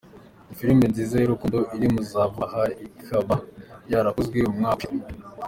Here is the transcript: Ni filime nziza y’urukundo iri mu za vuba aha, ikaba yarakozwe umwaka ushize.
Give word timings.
Ni 0.47 0.53
filime 0.59 0.85
nziza 0.91 1.15
y’urukundo 1.17 1.57
iri 1.75 1.87
mu 1.93 2.01
za 2.09 2.21
vuba 2.31 2.45
aha, 2.49 2.63
ikaba 2.87 3.35
yarakozwe 3.91 4.37
umwaka 4.51 4.83
ushize. 4.85 5.07